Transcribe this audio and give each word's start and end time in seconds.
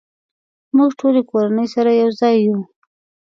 مونږ 0.75 0.91
ټولې 0.99 1.21
کورنۍ 1.31 1.67
سره 1.75 1.91
یوځای 2.01 2.35
یو 2.45 2.57